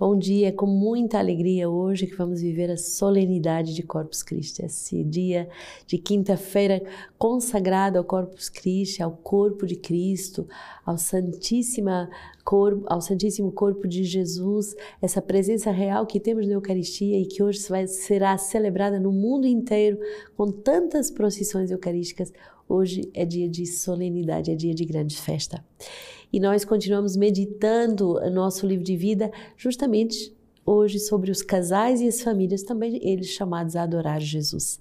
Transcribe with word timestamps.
Bom 0.00 0.16
dia, 0.16 0.52
com 0.52 0.64
muita 0.64 1.18
alegria 1.18 1.68
hoje 1.68 2.06
que 2.06 2.14
vamos 2.14 2.40
viver 2.40 2.70
a 2.70 2.76
solenidade 2.76 3.74
de 3.74 3.82
Corpus 3.82 4.22
Christi, 4.22 4.64
esse 4.64 5.02
dia 5.02 5.48
de 5.88 5.98
quinta-feira 5.98 6.80
consagrado 7.18 7.98
ao 7.98 8.04
Corpus 8.04 8.48
Christi, 8.48 9.02
ao 9.02 9.10
corpo 9.10 9.66
de 9.66 9.74
Cristo, 9.74 10.46
ao 10.86 10.96
Santíssima 10.96 12.08
corpo, 12.44 12.84
ao 12.86 13.00
Santíssimo 13.00 13.50
Corpo 13.50 13.88
de 13.88 14.04
Jesus, 14.04 14.76
essa 15.02 15.20
presença 15.20 15.72
real 15.72 16.06
que 16.06 16.20
temos 16.20 16.46
na 16.46 16.54
Eucaristia 16.54 17.18
e 17.18 17.26
que 17.26 17.42
hoje 17.42 17.68
vai, 17.68 17.88
será 17.88 18.38
celebrada 18.38 19.00
no 19.00 19.10
mundo 19.10 19.48
inteiro 19.48 19.98
com 20.36 20.46
tantas 20.52 21.10
procissões 21.10 21.72
eucarísticas. 21.72 22.32
Hoje 22.68 23.08
é 23.14 23.24
dia 23.24 23.48
de 23.48 23.64
solenidade, 23.66 24.50
é 24.50 24.54
dia 24.54 24.74
de 24.74 24.84
grande 24.84 25.16
festa. 25.16 25.64
E 26.32 26.38
nós 26.38 26.64
continuamos 26.64 27.16
meditando 27.16 28.18
o 28.18 28.30
nosso 28.30 28.66
livro 28.66 28.84
de 28.84 28.94
vida 28.94 29.30
justamente 29.56 30.36
hoje 30.66 30.98
sobre 30.98 31.30
os 31.30 31.40
casais 31.40 32.02
e 32.02 32.06
as 32.06 32.20
famílias, 32.20 32.62
também 32.62 33.00
eles 33.02 33.28
chamados 33.28 33.74
a 33.74 33.84
adorar 33.84 34.20
Jesus. 34.20 34.78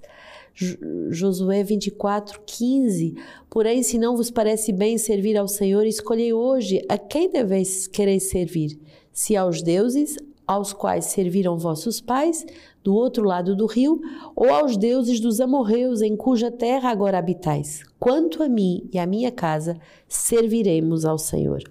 Josué 1.10 1.64
24, 1.64 2.42
15. 2.46 3.16
Porém, 3.50 3.82
se 3.82 3.98
não 3.98 4.18
vos 4.18 4.30
parece 4.30 4.74
bem 4.74 4.98
servir 4.98 5.38
ao 5.38 5.48
Senhor, 5.48 5.86
escolhei 5.86 6.34
hoje 6.34 6.82
a 6.90 6.98
quem 6.98 7.30
deveis 7.30 7.88
querer 7.88 8.20
servir: 8.20 8.78
se 9.14 9.38
aos 9.38 9.62
deuses 9.62 10.18
aos 10.48 10.72
quais 10.72 11.06
serviram 11.06 11.58
vossos 11.58 12.00
pais, 12.00 12.46
do 12.84 12.96
outro 12.96 13.26
lado 13.26 13.56
do 13.56 13.66
rio, 13.66 14.00
ou 14.34 14.50
aos 14.50 14.78
deuses 14.78 15.20
dos 15.20 15.42
amorreus 15.42 16.02
em 16.02 16.16
cuja 16.16 16.50
terra 16.50 16.90
agora 16.90 17.18
habitais. 17.18 17.84
Quanto 18.00 18.42
a 18.42 18.48
mim 18.48 18.90
e 18.94 18.98
à 18.98 19.06
minha 19.06 19.32
casa, 19.32 19.78
serviremos 20.08 21.04
ao 21.04 21.18
Senhor. 21.18 21.62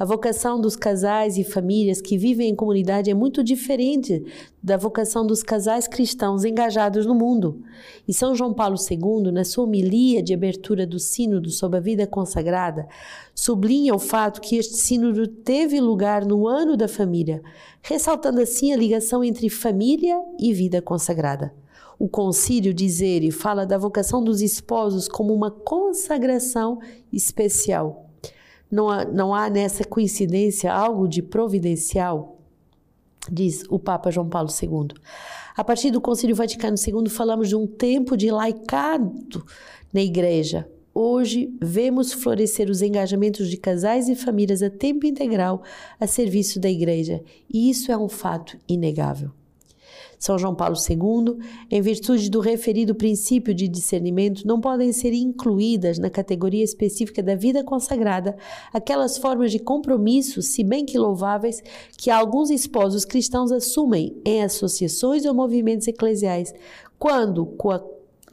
A 0.00 0.04
vocação 0.06 0.58
dos 0.58 0.76
casais 0.76 1.36
e 1.36 1.44
famílias 1.44 2.00
que 2.00 2.16
vivem 2.16 2.48
em 2.48 2.54
comunidade 2.54 3.10
é 3.10 3.14
muito 3.14 3.44
diferente 3.44 4.24
da 4.62 4.78
vocação 4.78 5.26
dos 5.26 5.42
casais 5.42 5.86
cristãos 5.86 6.42
engajados 6.42 7.04
no 7.04 7.14
mundo. 7.14 7.62
E 8.08 8.14
São 8.14 8.34
João 8.34 8.54
Paulo 8.54 8.76
II, 8.78 9.30
na 9.30 9.44
sua 9.44 9.64
homilia 9.64 10.22
de 10.22 10.32
abertura 10.32 10.86
do 10.86 10.98
Sínodo 10.98 11.50
sobre 11.50 11.76
a 11.76 11.82
vida 11.82 12.06
consagrada, 12.06 12.88
sublinha 13.34 13.94
o 13.94 13.98
fato 13.98 14.40
que 14.40 14.56
este 14.56 14.78
Sínodo 14.78 15.26
teve 15.26 15.78
lugar 15.78 16.24
no 16.24 16.48
ano 16.48 16.78
da 16.78 16.88
família, 16.88 17.42
ressaltando 17.82 18.40
assim 18.40 18.72
a 18.72 18.78
ligação 18.78 19.22
entre 19.22 19.50
família 19.50 20.18
e 20.38 20.54
vida 20.54 20.80
consagrada. 20.80 21.52
O 21.98 22.08
concílio 22.08 22.72
diz 22.72 23.02
ele 23.02 23.30
fala 23.30 23.66
da 23.66 23.76
vocação 23.76 24.24
dos 24.24 24.40
esposos 24.40 25.06
como 25.06 25.34
uma 25.34 25.50
consagração 25.50 26.78
especial 27.12 28.09
não 28.70 28.88
há, 28.88 29.04
não 29.04 29.34
há 29.34 29.50
nessa 29.50 29.84
coincidência 29.84 30.72
algo 30.72 31.08
de 31.08 31.22
providencial? 31.22 32.38
Diz 33.30 33.64
o 33.68 33.78
Papa 33.78 34.10
João 34.10 34.28
Paulo 34.28 34.48
II. 34.50 34.94
A 35.56 35.64
partir 35.64 35.90
do 35.90 36.00
Concílio 36.00 36.34
Vaticano 36.34 36.76
II, 36.76 37.08
falamos 37.10 37.48
de 37.48 37.56
um 37.56 37.66
tempo 37.66 38.16
de 38.16 38.30
laicado 38.30 39.44
na 39.92 40.00
Igreja. 40.00 40.68
Hoje, 40.94 41.54
vemos 41.60 42.12
florescer 42.12 42.70
os 42.70 42.82
engajamentos 42.82 43.48
de 43.48 43.56
casais 43.56 44.08
e 44.08 44.16
famílias 44.16 44.62
a 44.62 44.70
tempo 44.70 45.06
integral 45.06 45.62
a 46.00 46.06
serviço 46.06 46.58
da 46.58 46.68
Igreja, 46.68 47.22
e 47.52 47.70
isso 47.70 47.92
é 47.92 47.96
um 47.96 48.08
fato 48.08 48.58
inegável. 48.68 49.30
São 50.18 50.38
João 50.38 50.54
Paulo 50.54 50.76
II, 50.76 51.38
em 51.70 51.80
virtude 51.80 52.30
do 52.30 52.40
referido 52.40 52.94
princípio 52.94 53.54
de 53.54 53.66
discernimento, 53.66 54.46
não 54.46 54.60
podem 54.60 54.92
ser 54.92 55.12
incluídas 55.12 55.98
na 55.98 56.10
categoria 56.10 56.62
específica 56.62 57.22
da 57.22 57.34
vida 57.34 57.64
consagrada 57.64 58.36
aquelas 58.72 59.16
formas 59.16 59.50
de 59.50 59.58
compromisso, 59.58 60.42
se 60.42 60.62
bem 60.62 60.84
que 60.84 60.98
louváveis, 60.98 61.62
que 61.96 62.10
alguns 62.10 62.50
esposos 62.50 63.04
cristãos 63.04 63.50
assumem 63.50 64.20
em 64.24 64.42
associações 64.42 65.24
ou 65.24 65.34
movimentos 65.34 65.88
eclesiais, 65.88 66.52
quando, 66.98 67.46
com 67.46 67.70
a 67.70 67.82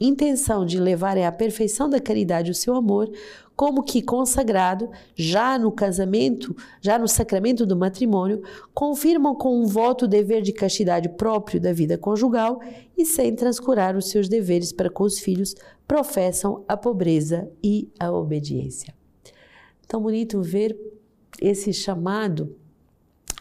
intenção 0.00 0.64
de 0.64 0.78
levarem 0.78 1.26
à 1.26 1.32
perfeição 1.32 1.88
da 1.88 2.00
caridade 2.00 2.50
o 2.50 2.54
seu 2.54 2.74
amor, 2.74 3.10
como 3.58 3.82
que 3.82 4.00
consagrado, 4.00 4.88
já 5.16 5.58
no 5.58 5.72
casamento, 5.72 6.56
já 6.80 6.96
no 6.96 7.08
sacramento 7.08 7.66
do 7.66 7.76
matrimônio, 7.76 8.40
confirmam 8.72 9.34
com 9.34 9.60
um 9.60 9.66
voto 9.66 10.04
o 10.04 10.08
dever 10.08 10.42
de 10.42 10.52
castidade 10.52 11.08
próprio 11.08 11.60
da 11.60 11.72
vida 11.72 11.98
conjugal 11.98 12.60
e, 12.96 13.04
sem 13.04 13.34
transcurar 13.34 13.96
os 13.96 14.10
seus 14.10 14.28
deveres 14.28 14.70
para 14.70 14.88
com 14.88 15.02
os 15.02 15.18
filhos, 15.18 15.56
professam 15.88 16.64
a 16.68 16.76
pobreza 16.76 17.50
e 17.60 17.90
a 17.98 18.12
obediência. 18.12 18.94
Tão 19.88 20.00
bonito 20.00 20.40
ver 20.40 20.78
esse 21.42 21.72
chamado 21.72 22.54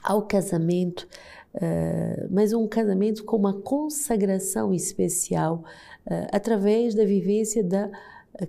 ao 0.01 0.23
casamento, 0.23 1.07
uh, 1.53 2.27
mas 2.31 2.53
um 2.53 2.67
casamento 2.67 3.23
com 3.23 3.37
uma 3.37 3.53
consagração 3.53 4.73
especial 4.73 5.63
uh, 6.07 6.27
através 6.31 6.95
da 6.95 7.05
vivência 7.05 7.63
da 7.63 7.91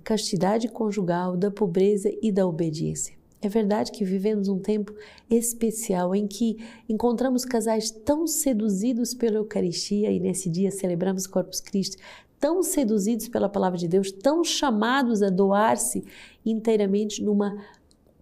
castidade 0.03 0.69
conjugal, 0.69 1.37
da 1.37 1.51
pobreza 1.51 2.11
e 2.23 2.31
da 2.31 2.47
obediência. 2.47 3.17
É 3.41 3.49
verdade 3.49 3.93
que 3.93 4.05
vivemos 4.05 4.49
um 4.49 4.59
tempo 4.59 4.93
especial 5.31 6.15
em 6.15 6.27
que 6.27 6.59
encontramos 6.89 7.45
casais 7.45 7.91
tão 7.91 8.27
seduzidos 8.27 9.15
pela 9.15 9.37
Eucaristia 9.37 10.11
e 10.11 10.19
nesse 10.19 10.51
dia 10.51 10.73
celebramos 10.73 11.27
Corpus 11.27 11.61
Christi, 11.61 11.97
tão 12.41 12.63
seduzidos 12.63 13.29
pela 13.29 13.49
palavra 13.49 13.79
de 13.79 13.87
Deus, 13.87 14.11
tão 14.11 14.43
chamados 14.43 15.23
a 15.23 15.31
doar-se 15.31 16.05
inteiramente 16.45 17.23
numa 17.23 17.57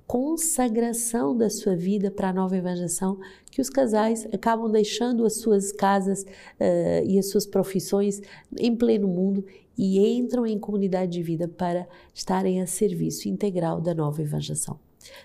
consagração 0.06 1.36
da 1.36 1.50
sua 1.50 1.74
vida 1.74 2.10
para 2.10 2.28
a 2.28 2.32
nova 2.32 2.56
evangelização, 2.56 3.18
que 3.50 3.60
os 3.60 3.68
casais 3.68 4.26
acabam 4.32 4.70
deixando 4.70 5.24
as 5.24 5.40
suas 5.40 5.72
casas 5.72 6.22
uh, 6.22 7.04
e 7.04 7.18
as 7.18 7.28
suas 7.28 7.44
profissões 7.44 8.20
em 8.58 8.74
pleno 8.74 9.08
mundo 9.08 9.44
e 9.76 9.98
entram 10.16 10.46
em 10.46 10.58
comunidade 10.58 11.12
de 11.12 11.22
vida 11.22 11.48
para 11.48 11.88
estarem 12.14 12.62
a 12.62 12.66
serviço 12.66 13.28
integral 13.28 13.80
da 13.80 13.94
nova 13.94 14.22
evangelização. 14.22 14.78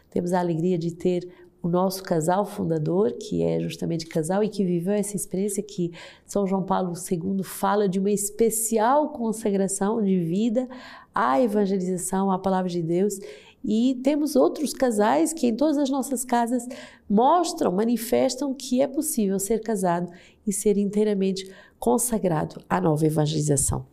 Temos 0.10 0.34
a 0.34 0.40
alegria 0.40 0.78
de 0.78 0.94
ter 0.94 1.28
o 1.62 1.70
nosso 1.70 2.02
casal 2.02 2.44
fundador, 2.44 3.14
que 3.14 3.44
é 3.44 3.60
justamente 3.60 4.08
casal 4.08 4.44
e 4.44 4.50
que 4.50 4.66
viveu 4.66 4.94
essa 4.94 5.16
experiência 5.16 5.62
que 5.62 5.92
São 6.26 6.48
João 6.48 6.64
Paulo 6.64 6.94
II 6.94 7.44
fala 7.44 7.88
de 7.88 8.00
uma 8.00 8.10
especial 8.10 9.10
consagração 9.10 10.02
de 10.02 10.20
vida 10.20 10.68
à 11.14 11.40
evangelização, 11.40 12.32
à 12.32 12.40
palavra 12.40 12.70
de 12.70 12.82
Deus 12.82 13.20
e 13.64 14.00
temos 14.04 14.36
outros 14.36 14.74
casais 14.74 15.34
que 15.34 15.48
em 15.48 15.56
todas 15.56 15.78
as 15.78 15.90
nossas 15.90 16.26
casas 16.26 16.68
mostram, 17.10 17.72
manifestam 17.72 18.54
que 18.54 18.82
é 18.82 18.88
possível 18.88 19.40
ser 19.40 19.62
casado 19.62 20.12
e 20.46 20.52
ser 20.52 20.78
inteiramente 20.78 21.50
consagrado 21.80 22.62
à 22.70 22.82
nova 22.82 23.06
evangelização. 23.06 23.86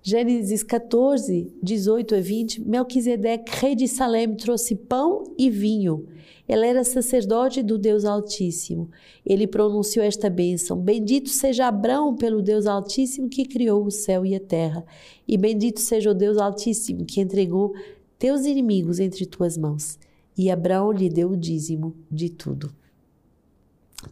Gênesis 0.00 0.62
14, 0.62 1.52
18 1.62 2.14
a 2.14 2.20
20, 2.20 2.60
Melquisedeque, 2.62 3.50
rei 3.56 3.74
de 3.74 3.88
Salem, 3.88 4.34
trouxe 4.34 4.74
pão 4.74 5.24
e 5.36 5.50
vinho. 5.50 6.06
Ele 6.48 6.66
era 6.66 6.82
sacerdote 6.82 7.62
do 7.62 7.76
Deus 7.76 8.06
Altíssimo. 8.06 8.88
Ele 9.26 9.46
pronunciou 9.46 10.04
esta 10.04 10.30
bênção: 10.30 10.78
Bendito 10.78 11.28
seja 11.28 11.66
Abraão 11.66 12.16
pelo 12.16 12.40
Deus 12.40 12.64
Altíssimo 12.66 13.28
que 13.28 13.44
criou 13.44 13.84
o 13.84 13.90
céu 13.90 14.24
e 14.24 14.34
a 14.34 14.40
terra, 14.40 14.82
e 15.26 15.36
bendito 15.36 15.80
seja 15.80 16.10
o 16.10 16.14
Deus 16.14 16.38
Altíssimo 16.38 17.04
que 17.04 17.20
entregou 17.20 17.74
teus 18.18 18.44
inimigos 18.44 18.98
entre 18.98 19.24
tuas 19.24 19.56
mãos. 19.56 19.98
E 20.36 20.50
Abraão 20.50 20.92
lhe 20.92 21.08
deu 21.08 21.30
o 21.30 21.36
dízimo 21.36 21.94
de 22.10 22.28
tudo. 22.28 22.72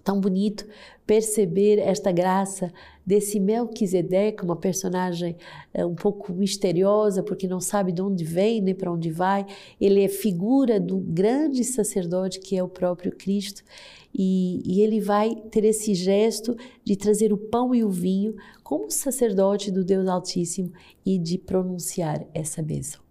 Tão 0.02 0.20
bonito 0.20 0.66
perceber 1.06 1.78
esta 1.78 2.10
graça 2.10 2.72
desse 3.06 3.38
Melquisedeque, 3.38 4.42
uma 4.42 4.56
personagem 4.56 5.36
é, 5.72 5.86
um 5.86 5.94
pouco 5.94 6.32
misteriosa, 6.32 7.22
porque 7.22 7.46
não 7.46 7.60
sabe 7.60 7.92
de 7.92 8.02
onde 8.02 8.24
vem 8.24 8.60
nem 8.60 8.74
para 8.74 8.90
onde 8.90 9.10
vai. 9.10 9.46
Ele 9.80 10.02
é 10.02 10.08
figura 10.08 10.80
do 10.80 10.98
grande 10.98 11.62
sacerdote 11.62 12.40
que 12.40 12.56
é 12.56 12.62
o 12.62 12.68
próprio 12.68 13.12
Cristo. 13.12 13.62
E, 14.12 14.60
e, 14.64 14.80
ele 14.80 14.98
vai 14.98 15.36
ter 15.50 15.62
esse 15.64 15.94
gesto 15.94 16.56
de 16.82 16.96
trazer 16.96 17.32
o 17.32 17.38
pão 17.38 17.72
e 17.72 17.84
o 17.84 17.90
vinho 17.90 18.34
como 18.64 18.90
sacerdote 18.90 19.70
do 19.70 19.84
Deus 19.84 20.08
Altíssimo 20.08 20.72
e 21.04 21.18
de 21.18 21.38
pronunciar 21.38 22.26
essa 22.34 22.62
bênção 22.62 23.05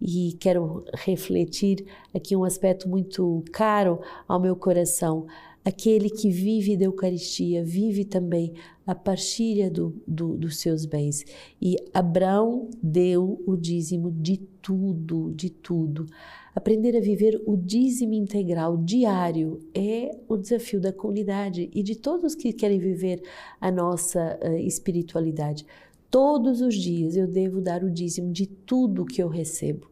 e 0.00 0.36
quero 0.40 0.84
refletir 0.94 1.84
aqui 2.14 2.34
um 2.34 2.44
aspecto 2.44 2.88
muito 2.88 3.44
caro 3.52 4.00
ao 4.26 4.40
meu 4.40 4.56
coração. 4.56 5.26
Aquele 5.62 6.08
que 6.08 6.30
vive 6.30 6.74
da 6.74 6.86
Eucaristia 6.86 7.62
vive 7.62 8.06
também 8.06 8.54
a 8.86 8.94
partilha 8.94 9.70
do, 9.70 9.94
do, 10.06 10.36
dos 10.36 10.58
seus 10.58 10.86
bens. 10.86 11.22
E 11.60 11.76
Abraão 11.92 12.70
deu 12.82 13.42
o 13.46 13.56
dízimo 13.56 14.10
de 14.10 14.38
tudo, 14.38 15.32
de 15.34 15.50
tudo. 15.50 16.06
Aprender 16.54 16.96
a 16.96 17.00
viver 17.00 17.40
o 17.46 17.56
dízimo 17.56 18.14
integral 18.14 18.76
diário 18.78 19.60
é 19.74 20.10
o 20.26 20.36
desafio 20.36 20.80
da 20.80 20.92
comunidade 20.92 21.70
e 21.72 21.82
de 21.82 21.94
todos 21.94 22.34
que 22.34 22.52
querem 22.52 22.78
viver 22.78 23.22
a 23.60 23.70
nossa 23.70 24.38
uh, 24.42 24.56
espiritualidade. 24.56 25.66
Todos 26.10 26.60
os 26.60 26.74
dias 26.74 27.16
eu 27.16 27.26
devo 27.26 27.60
dar 27.60 27.84
o 27.84 27.90
dízimo 27.90 28.32
de 28.32 28.46
tudo 28.46 29.04
que 29.04 29.22
eu 29.22 29.28
recebo. 29.28 29.88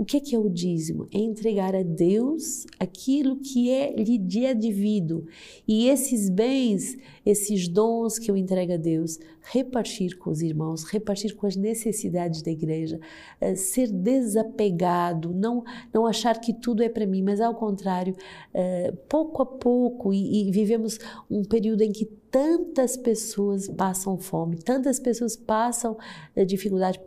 O 0.00 0.04
que 0.06 0.16
é, 0.16 0.20
que 0.20 0.34
é 0.34 0.38
o 0.38 0.48
dízimo? 0.48 1.06
É 1.12 1.18
entregar 1.18 1.76
a 1.76 1.82
Deus 1.82 2.64
aquilo 2.78 3.36
que 3.36 3.70
é 3.70 3.92
lhe 3.92 4.16
devido. 4.16 5.26
E 5.68 5.88
esses 5.88 6.30
bens, 6.30 6.96
esses 7.26 7.68
dons 7.68 8.18
que 8.18 8.30
eu 8.30 8.34
entrego 8.34 8.72
a 8.72 8.76
Deus, 8.78 9.18
repartir 9.42 10.16
com 10.16 10.30
os 10.30 10.40
irmãos, 10.40 10.84
repartir 10.84 11.34
com 11.36 11.46
as 11.46 11.54
necessidades 11.54 12.40
da 12.40 12.50
igreja, 12.50 12.98
eh, 13.42 13.54
ser 13.54 13.92
desapegado, 13.92 15.34
não, 15.34 15.64
não 15.92 16.06
achar 16.06 16.40
que 16.40 16.54
tudo 16.54 16.82
é 16.82 16.88
para 16.88 17.06
mim, 17.06 17.22
mas 17.22 17.38
ao 17.38 17.54
contrário, 17.54 18.16
eh, 18.54 18.94
pouco 19.06 19.42
a 19.42 19.46
pouco, 19.46 20.14
e, 20.14 20.48
e 20.48 20.50
vivemos 20.50 20.98
um 21.30 21.44
período 21.44 21.82
em 21.82 21.92
que 21.92 22.06
tantas 22.30 22.96
pessoas 22.96 23.68
passam 23.68 24.16
fome, 24.16 24.56
tantas 24.56 25.00
pessoas 25.00 25.36
passam 25.36 25.96
eh, 26.36 26.44
dificuldade. 26.44 27.00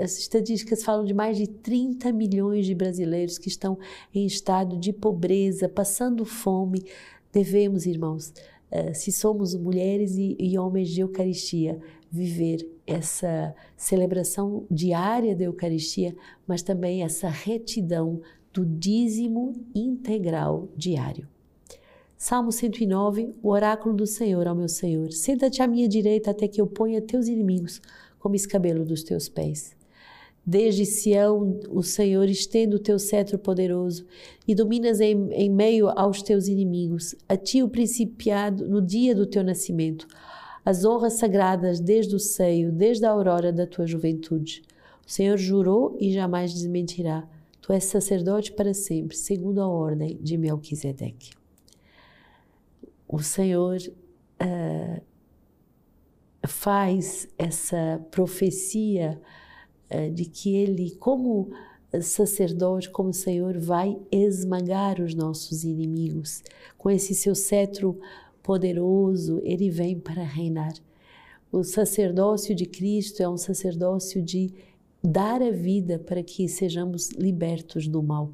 As 0.00 0.18
estatísticas 0.18 0.82
falam 0.82 1.04
de 1.04 1.12
mais 1.12 1.36
de 1.36 1.46
30 1.46 2.12
milhões 2.24 2.64
de 2.64 2.74
brasileiros 2.74 3.38
que 3.38 3.48
estão 3.48 3.78
em 4.14 4.24
estado 4.24 4.78
de 4.78 4.92
pobreza, 4.92 5.68
passando 5.68 6.24
fome. 6.24 6.84
Devemos, 7.32 7.84
irmãos, 7.84 8.32
eh, 8.70 8.94
se 8.94 9.12
somos 9.12 9.54
mulheres 9.54 10.16
e, 10.16 10.58
homens 10.58 10.88
de 10.88 11.00
Eucaristia, 11.00 11.78
viver 12.10 12.66
essa 12.86 13.54
celebração 13.76 14.66
diária 14.70 15.36
da 15.36 15.44
Eucaristia, 15.44 16.14
mas 16.46 16.62
também 16.62 17.02
essa 17.02 17.28
retidão 17.28 18.20
do 18.52 18.64
dízimo 18.64 19.52
integral 19.74 20.68
diário. 20.76 21.28
Salmo 22.16 22.52
109, 22.52 23.34
o 23.42 23.50
oráculo 23.50 23.94
do 23.94 24.06
Senhor 24.06 24.46
ao 24.46 24.54
meu 24.54 24.68
Senhor. 24.68 25.12
Senta-te 25.12 25.60
à 25.60 25.66
minha 25.66 25.88
direita 25.88 26.30
até 26.30 26.48
que 26.48 26.60
eu 26.60 26.66
ponha 26.66 27.02
teus 27.02 27.26
inimigos 27.28 27.82
como 28.18 28.34
escabelo 28.34 28.84
dos 28.84 29.02
teus 29.02 29.28
pés. 29.28 29.76
Desde 30.46 30.84
Sião, 30.84 31.58
o 31.70 31.82
Senhor 31.82 32.28
estende 32.28 32.76
o 32.76 32.78
teu 32.78 32.98
cetro 32.98 33.38
poderoso 33.38 34.04
e 34.46 34.54
dominas 34.54 35.00
em, 35.00 35.30
em 35.32 35.48
meio 35.48 35.88
aos 35.88 36.22
teus 36.22 36.48
inimigos. 36.48 37.14
A 37.26 37.34
ti 37.36 37.62
o 37.62 37.68
principiado 37.68 38.68
no 38.68 38.82
dia 38.82 39.14
do 39.14 39.26
teu 39.26 39.42
nascimento, 39.42 40.06
as 40.62 40.84
honras 40.84 41.14
sagradas 41.14 41.80
desde 41.80 42.14
o 42.14 42.18
seio, 42.18 42.70
desde 42.70 43.06
a 43.06 43.10
aurora 43.10 43.50
da 43.50 43.66
tua 43.66 43.86
juventude. 43.86 44.62
O 45.06 45.10
Senhor 45.10 45.38
jurou 45.38 45.96
e 45.98 46.12
jamais 46.12 46.52
desmentirá. 46.52 47.26
Tu 47.62 47.72
és 47.72 47.84
sacerdote 47.84 48.52
para 48.52 48.74
sempre, 48.74 49.16
segundo 49.16 49.62
a 49.62 49.66
ordem 49.66 50.18
de 50.20 50.36
Melquisedeque. 50.36 51.30
O 53.08 53.20
Senhor 53.20 53.78
uh, 53.78 55.02
faz 56.46 57.28
essa 57.38 58.04
profecia 58.10 59.18
de 60.12 60.24
que 60.24 60.54
Ele, 60.54 60.92
como 60.92 61.50
sacerdote, 62.02 62.90
como 62.90 63.12
Senhor, 63.12 63.58
vai 63.58 63.96
esmagar 64.10 65.00
os 65.00 65.14
nossos 65.14 65.64
inimigos. 65.64 66.42
Com 66.76 66.90
esse 66.90 67.14
seu 67.14 67.34
cetro 67.34 67.98
poderoso, 68.42 69.40
Ele 69.44 69.70
vem 69.70 69.98
para 69.98 70.22
reinar. 70.22 70.74
O 71.50 71.62
sacerdócio 71.62 72.54
de 72.54 72.66
Cristo 72.66 73.22
é 73.22 73.28
um 73.28 73.36
sacerdócio 73.36 74.20
de 74.20 74.52
dar 75.02 75.42
a 75.42 75.50
vida 75.50 75.98
para 75.98 76.22
que 76.22 76.48
sejamos 76.48 77.10
libertos 77.10 77.86
do 77.86 78.02
mal. 78.02 78.32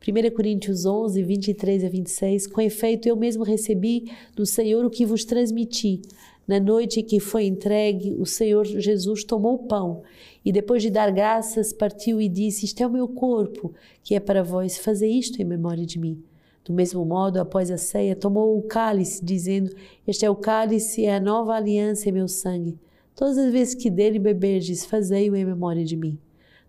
1 0.00 0.34
Coríntios 0.34 0.84
11, 0.84 1.22
23 1.22 1.84
a 1.84 1.88
26, 1.88 2.46
com 2.46 2.60
efeito 2.60 3.08
eu 3.08 3.16
mesmo 3.16 3.42
recebi 3.42 4.12
do 4.34 4.46
Senhor 4.46 4.84
o 4.84 4.90
que 4.90 5.06
vos 5.06 5.24
transmiti. 5.24 6.02
Na 6.46 6.60
noite 6.60 7.02
que 7.02 7.18
foi 7.18 7.44
entregue, 7.44 8.14
o 8.18 8.24
Senhor 8.24 8.64
Jesus 8.64 9.24
tomou 9.24 9.54
o 9.54 9.66
pão 9.66 10.02
e, 10.44 10.52
depois 10.52 10.80
de 10.80 10.90
dar 10.90 11.10
graças, 11.10 11.72
partiu 11.72 12.20
e 12.20 12.28
disse: 12.28 12.64
Isto 12.64 12.82
é 12.82 12.86
o 12.86 12.90
meu 12.90 13.08
corpo, 13.08 13.74
que 14.04 14.14
é 14.14 14.20
para 14.20 14.44
vós, 14.44 14.78
fazer 14.78 15.08
isto 15.08 15.42
em 15.42 15.44
memória 15.44 15.84
de 15.84 15.98
mim. 15.98 16.22
Do 16.64 16.72
mesmo 16.72 17.04
modo, 17.04 17.38
após 17.38 17.68
a 17.70 17.76
ceia, 17.76 18.14
tomou 18.14 18.56
o 18.56 18.62
cálice, 18.62 19.24
dizendo: 19.24 19.74
Este 20.06 20.24
é 20.24 20.30
o 20.30 20.36
cálice, 20.36 21.04
é 21.04 21.16
a 21.16 21.20
nova 21.20 21.54
aliança 21.54 22.08
em 22.08 22.12
meu 22.12 22.28
sangue. 22.28 22.78
Todas 23.16 23.38
as 23.38 23.50
vezes 23.50 23.74
que 23.74 23.90
dele 23.90 24.20
beberdes, 24.20 24.84
fazei-o 24.84 25.34
em 25.34 25.44
memória 25.44 25.84
de 25.84 25.96
mim. 25.96 26.16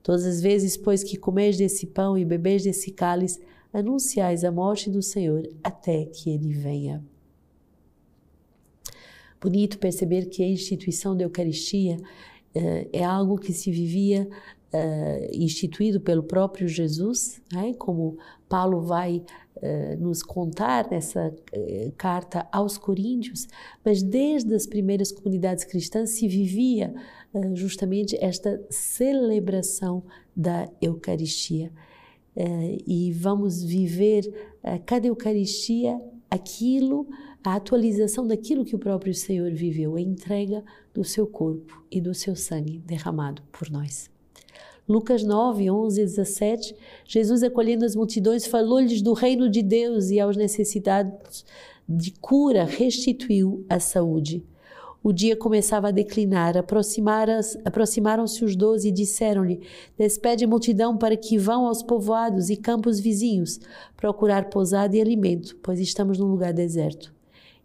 Todas 0.07 0.25
as 0.25 0.39
vezes, 0.39 0.77
pois, 0.77 1.03
que 1.03 1.17
comeis 1.17 1.57
desse 1.57 1.85
pão 1.85 2.17
e 2.17 2.23
bebeis 2.23 2.63
desse 2.63 2.91
cálice, 2.91 3.41
anunciais 3.73 4.45
a 4.45 4.49
morte 4.49 4.89
do 4.89 5.01
Senhor 5.01 5.45
até 5.61 6.05
que 6.05 6.29
ele 6.29 6.53
venha. 6.53 7.03
Bonito 9.41 9.77
perceber 9.77 10.27
que 10.27 10.41
a 10.41 10.47
instituição 10.47 11.13
da 11.13 11.25
Eucaristia 11.25 11.97
uh, 11.97 12.89
é 12.93 13.03
algo 13.03 13.37
que 13.37 13.51
se 13.51 13.69
vivia 13.69 14.29
uh, 14.73 15.29
instituído 15.33 15.99
pelo 15.99 16.23
próprio 16.23 16.69
Jesus, 16.69 17.41
né? 17.51 17.73
como 17.73 18.17
Paulo 18.47 18.79
vai 18.79 19.25
uh, 19.61 19.99
nos 19.99 20.23
contar 20.23 20.89
nessa 20.89 21.33
carta 21.97 22.47
aos 22.51 22.77
Coríntios, 22.77 23.47
mas 23.83 24.01
desde 24.01 24.53
as 24.53 24.65
primeiras 24.65 25.11
comunidades 25.11 25.63
cristãs 25.63 26.11
se 26.11 26.27
vivia 26.27 26.93
justamente 27.53 28.17
esta 28.19 28.59
celebração 28.69 30.03
da 30.35 30.69
Eucaristia. 30.81 31.71
e 32.85 33.11
vamos 33.13 33.63
viver 33.63 34.23
cada 34.85 35.07
Eucaristia 35.07 35.99
aquilo 36.29 37.07
a 37.43 37.55
atualização 37.55 38.27
daquilo 38.27 38.65
que 38.65 38.75
o 38.75 38.79
próprio 38.79 39.13
Senhor 39.13 39.51
viveu, 39.53 39.95
a 39.95 40.01
entrega 40.01 40.63
do 40.93 41.03
seu 41.03 41.25
corpo 41.25 41.81
e 41.89 42.01
do 42.01 42.13
seu 42.13 42.35
sangue 42.35 42.79
derramado 42.79 43.41
por 43.51 43.69
nós. 43.69 44.09
Lucas 44.87 45.23
9, 45.23 45.69
11 45.69 46.01
e 46.01 46.05
17, 46.05 46.75
Jesus 47.05 47.43
acolhendo 47.43 47.83
as 47.83 47.95
multidões 47.95 48.45
falou-lhes 48.45 49.01
do 49.01 49.13
reino 49.13 49.49
de 49.49 49.61
Deus 49.61 50.09
e 50.09 50.19
aos 50.19 50.37
necessitados 50.37 51.45
de 51.87 52.11
cura 52.11 52.63
restituiu 52.63 53.65
a 53.67 53.79
saúde. 53.79 54.45
O 55.03 55.13
dia 55.13 55.35
começava 55.35 55.89
a 55.89 55.91
declinar, 55.91 56.55
aproximaram-se 56.57 58.43
os 58.43 58.55
doze 58.55 58.89
e 58.89 58.91
disseram-lhe: 58.91 59.61
Despede 59.97 60.43
a 60.43 60.47
multidão 60.47 60.97
para 60.97 61.15
que 61.15 61.37
vão 61.37 61.65
aos 61.67 61.83
povoados 61.83 62.49
e 62.49 62.57
campos 62.57 62.99
vizinhos 62.99 63.59
procurar 63.95 64.49
pousada 64.49 64.95
e 64.97 65.01
alimento, 65.01 65.55
pois 65.61 65.79
estamos 65.79 66.17
num 66.17 66.27
lugar 66.27 66.51
deserto. 66.51 67.13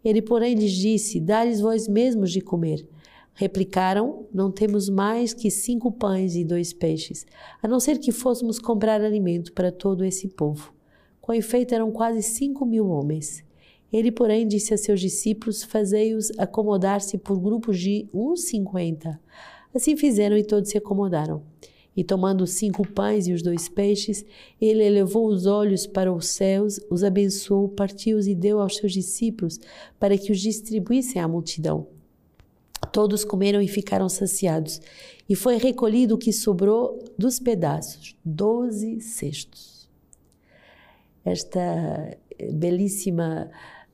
Ele, 0.03 0.21
porém, 0.21 0.55
lhes 0.55 0.71
disse: 0.71 1.19
Dá-lhes 1.19 1.59
vós 1.59 1.87
mesmos 1.87 2.31
de 2.31 2.39
comer. 2.39 2.87
Replicaram: 3.35 4.27
Não 4.31 4.51
temos 4.51 4.89
mais 4.89 5.33
que 5.33 5.49
cinco 5.49 5.91
pães 5.91 6.35
e 6.35 6.43
dois 6.43 6.71
peixes, 6.71 7.25
a 7.61 7.67
não 7.67 7.79
ser 7.79 7.97
que 7.97 8.11
fôssemos 8.11 8.59
comprar 8.59 9.01
alimento 9.01 9.53
para 9.53 9.71
todo 9.71 10.05
esse 10.05 10.27
povo. 10.27 10.73
Com 11.19 11.33
efeito, 11.33 11.73
eram 11.73 11.91
quase 11.91 12.21
cinco 12.21 12.65
mil 12.65 12.87
homens. 12.87 13.43
Ele, 13.91 14.11
porém, 14.11 14.47
disse 14.47 14.73
a 14.73 14.77
seus 14.77 14.99
discípulos: 14.99 15.63
Fazei-os 15.63 16.31
acomodar-se 16.37 17.17
por 17.17 17.39
grupos 17.39 17.79
de 17.79 18.07
uns 18.13 18.45
cinquenta. 18.45 19.19
Assim 19.73 19.97
fizeram 19.97 20.37
e 20.37 20.43
todos 20.43 20.69
se 20.69 20.77
acomodaram. 20.77 21.41
E 21.95 22.03
tomando 22.03 22.43
os 22.43 22.51
cinco 22.51 22.87
pães 22.87 23.27
e 23.27 23.33
os 23.33 23.41
dois 23.41 23.69
peixes, 23.69 24.25
ele 24.59 24.83
elevou 24.83 25.27
os 25.27 25.45
olhos 25.45 25.85
para 25.85 26.11
os 26.11 26.27
céus, 26.27 26.79
os 26.89 27.03
abençoou, 27.03 27.69
partiu-os 27.69 28.27
e 28.27 28.33
deu 28.33 28.59
aos 28.59 28.77
seus 28.77 28.91
discípulos 28.91 29.59
para 29.99 30.17
que 30.17 30.31
os 30.31 30.39
distribuíssem 30.39 31.21
à 31.21 31.27
multidão. 31.27 31.92
Todos 32.93 33.25
comeram 33.25 33.59
e 33.59 33.67
ficaram 33.67 34.07
saciados, 34.07 34.79
e 35.27 35.35
foi 35.35 35.57
recolhido 35.57 36.13
o 36.13 36.17
que 36.17 36.31
sobrou 36.31 37.03
dos 37.17 37.39
pedaços, 37.39 38.15
doze 38.23 39.01
cestos. 39.01 39.89
Esta 41.25 42.15
belíssima 42.53 43.49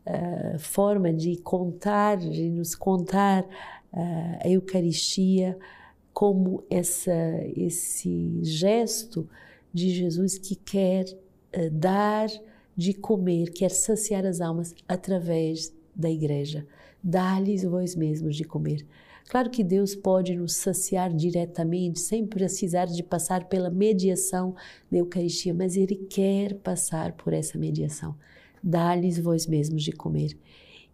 uh, 0.06 0.60
forma 0.60 1.13
de 1.13 1.38
contar, 1.38 2.18
de 2.18 2.50
nos 2.50 2.75
contar 2.75 3.44
uh, 3.44 4.38
a 4.44 4.50
Eucaristia, 4.50 5.58
como 6.12 6.65
essa, 6.70 7.13
esse 7.56 8.44
gesto 8.44 9.29
de 9.74 9.91
Jesus 9.91 10.38
que 10.38 10.56
quer 10.56 11.06
uh, 11.06 11.70
dar 11.72 12.27
de 12.75 12.94
comer, 12.94 13.51
quer 13.51 13.72
saciar 13.72 14.25
as 14.25 14.41
almas 14.41 14.75
através 14.89 15.74
da 15.96 16.10
igreja. 16.10 16.68
Dá-lhes 17.03 17.63
vós 17.63 17.96
mesmos 17.96 18.36
de 18.36 18.44
comer. 18.44 18.86
Claro 19.29 19.50
que 19.50 19.63
Deus 19.63 19.96
pode 19.96 20.36
nos 20.36 20.56
saciar 20.56 21.13
diretamente, 21.13 22.00
sem 22.00 22.25
precisar 22.25 22.86
de 22.86 23.03
passar 23.03 23.46
pela 23.46 23.70
mediação 23.70 24.56
da 24.91 24.98
Eucaristia, 24.98 25.53
mas 25.53 25.77
Ele 25.77 25.96
quer 25.96 26.56
passar 26.56 27.13
por 27.13 27.32
essa 27.32 27.58
mediação. 27.58 28.15
Dá-lhes 28.62 29.20
vós 29.20 29.46
mesmos 29.46 29.84
de 29.84 29.91
comer. 29.91 30.36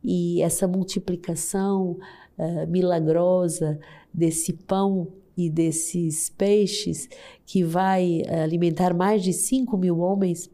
E 0.04 0.42
essa 0.42 0.68
multiplicação 0.68 1.98
uh, 2.38 2.68
milagrosa 2.68 3.80
desse 4.14 4.54
pão 4.54 5.08
e 5.38 5.50
desses 5.50 6.30
peixes 6.30 7.10
que 7.46 7.64
vai 7.64 8.22
alimentar 8.44 8.94
mais 8.94 9.24
de 9.24 9.34
5 9.34 9.78
mil 9.78 10.00
homens 10.00 10.50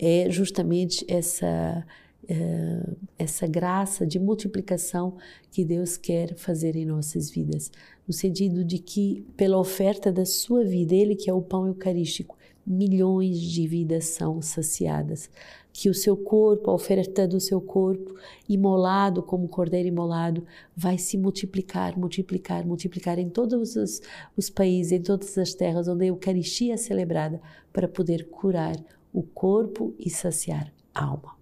é 0.00 0.30
justamente 0.30 1.04
essa, 1.08 1.84
uh, 2.30 2.96
essa 3.18 3.46
graça 3.46 4.06
de 4.06 4.18
multiplicação 4.18 5.16
que 5.50 5.64
Deus 5.64 5.96
quer 5.96 6.34
fazer 6.34 6.76
em 6.76 6.84
nossas 6.84 7.30
vidas. 7.30 7.70
no 8.06 8.12
sentido 8.14 8.64
de 8.64 8.78
que, 8.78 9.22
pela 9.36 9.58
oferta 9.58 10.10
da 10.10 10.24
sua 10.24 10.64
vida, 10.64 10.94
Ele 10.94 11.14
que 11.14 11.28
é 11.28 11.32
o 11.32 11.42
pão 11.42 11.66
eucarístico, 11.66 12.38
milhões 12.66 13.40
de 13.40 13.66
vidas 13.66 14.06
são 14.06 14.42
saciadas. 14.42 15.30
Que 15.72 15.88
o 15.88 15.94
seu 15.94 16.16
corpo, 16.16 16.70
a 16.70 16.74
oferta 16.74 17.26
do 17.26 17.38
seu 17.38 17.60
corpo, 17.60 18.14
imolado 18.48 19.22
como 19.22 19.48
cordeiro 19.48 19.88
imolado, 19.88 20.44
vai 20.76 20.98
se 20.98 21.16
multiplicar, 21.16 21.98
multiplicar, 21.98 22.66
multiplicar 22.66 23.18
em 23.18 23.28
todos 23.28 23.76
os, 23.76 24.00
os 24.36 24.50
países, 24.50 24.92
em 24.92 25.02
todas 25.02 25.36
as 25.38 25.54
terras 25.54 25.86
onde 25.86 26.04
a 26.04 26.08
Eucaristia 26.08 26.74
é 26.74 26.76
celebrada, 26.76 27.40
para 27.72 27.86
poder 27.86 28.28
curar 28.28 28.76
o 29.12 29.22
corpo 29.22 29.94
e 29.98 30.10
saciar 30.10 30.72
a 30.94 31.04
alma. 31.04 31.37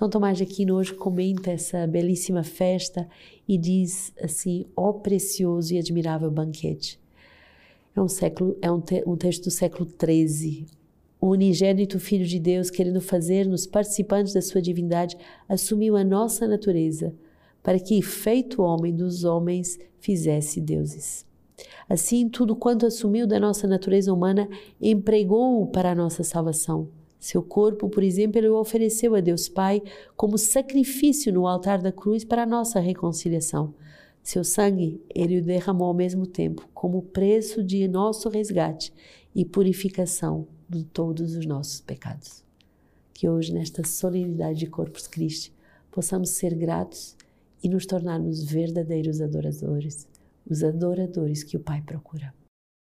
São 0.00 0.08
Tomás 0.08 0.38
de 0.38 0.44
Aquino 0.44 0.76
hoje 0.76 0.94
comenta 0.94 1.50
essa 1.50 1.86
belíssima 1.86 2.42
festa 2.42 3.06
e 3.46 3.58
diz 3.58 4.14
assim: 4.18 4.64
ó 4.74 4.88
oh, 4.88 4.94
precioso 4.94 5.74
e 5.74 5.78
admirável 5.78 6.30
banquete. 6.30 6.98
É 7.94 8.00
um, 8.00 8.08
século, 8.08 8.56
é 8.62 8.72
um, 8.72 8.80
te, 8.80 9.04
um 9.06 9.14
texto 9.14 9.44
do 9.44 9.50
século 9.50 9.86
XIII. 9.86 10.64
O 11.20 11.26
unigênito 11.26 12.00
Filho 12.00 12.24
de 12.24 12.40
Deus, 12.40 12.70
querendo 12.70 12.98
fazer-nos 12.98 13.66
participantes 13.66 14.32
da 14.32 14.40
sua 14.40 14.62
divindade, 14.62 15.18
assumiu 15.46 15.94
a 15.96 16.02
nossa 16.02 16.48
natureza, 16.48 17.14
para 17.62 17.78
que, 17.78 18.00
feito 18.00 18.62
homem 18.62 18.96
dos 18.96 19.24
homens, 19.24 19.78
fizesse 19.98 20.62
deuses. 20.62 21.26
Assim, 21.86 22.26
tudo 22.26 22.56
quanto 22.56 22.86
assumiu 22.86 23.26
da 23.26 23.38
nossa 23.38 23.68
natureza 23.68 24.10
humana, 24.10 24.48
empregou-o 24.80 25.66
para 25.66 25.90
a 25.90 25.94
nossa 25.94 26.24
salvação 26.24 26.88
seu 27.20 27.42
corpo, 27.42 27.90
por 27.90 28.02
exemplo, 28.02 28.38
ele 28.38 28.48
o 28.48 28.58
ofereceu 28.58 29.14
a 29.14 29.20
Deus 29.20 29.46
Pai 29.46 29.82
como 30.16 30.38
sacrifício 30.38 31.30
no 31.30 31.46
altar 31.46 31.82
da 31.82 31.92
cruz 31.92 32.24
para 32.24 32.44
a 32.44 32.46
nossa 32.46 32.80
reconciliação. 32.80 33.74
Seu 34.22 34.42
sangue, 34.42 35.02
ele 35.14 35.38
o 35.38 35.44
derramou 35.44 35.88
ao 35.88 35.94
mesmo 35.94 36.26
tempo 36.26 36.66
como 36.72 37.02
preço 37.02 37.62
de 37.62 37.86
nosso 37.86 38.30
resgate 38.30 38.90
e 39.34 39.44
purificação 39.44 40.48
de 40.66 40.82
todos 40.82 41.36
os 41.36 41.44
nossos 41.44 41.82
pecados. 41.82 42.42
Que 43.12 43.28
hoje, 43.28 43.52
nesta 43.52 43.86
solenidade 43.86 44.60
de 44.60 44.66
Corpus 44.66 45.06
Christi, 45.06 45.52
possamos 45.90 46.30
ser 46.30 46.54
gratos 46.54 47.16
e 47.62 47.68
nos 47.68 47.84
tornarmos 47.84 48.42
verdadeiros 48.42 49.20
adoradores, 49.20 50.08
os 50.48 50.64
adoradores 50.64 51.42
que 51.42 51.56
o 51.56 51.60
Pai 51.60 51.82
procura. 51.82 52.39